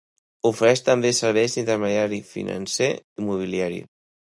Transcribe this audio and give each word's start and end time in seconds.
Ofereix 0.49 0.81
també 0.87 1.11
serveis 1.19 1.59
d'intermediari 1.59 2.21
financer 2.33 2.93
i 2.97 3.31
mobiliari. 3.33 3.83